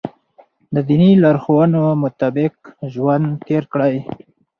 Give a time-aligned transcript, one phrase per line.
[0.73, 2.53] د دیني لارښوونو مطابق
[2.93, 3.95] ژوند تېر کړئ.